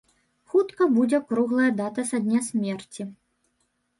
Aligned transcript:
Хутка 0.51 0.85
будзе 0.95 1.19
круглая 1.33 1.69
дата 1.81 2.01
са 2.11 2.21
дня 2.25 2.41
смерці. 2.49 3.01